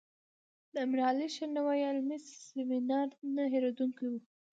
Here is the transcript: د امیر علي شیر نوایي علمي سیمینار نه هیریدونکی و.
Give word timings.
د 0.73 0.75
امیر 0.85 0.99
علي 1.07 1.27
شیر 1.35 1.49
نوایي 1.57 1.83
علمي 1.89 2.17
سیمینار 2.49 3.07
نه 3.35 3.43
هیریدونکی 3.53 4.05
و. 4.09 4.13